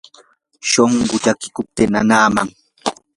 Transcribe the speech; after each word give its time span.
shunquu 0.69 1.15
llakiykupti 1.23 1.83
nanaman. 1.93 2.47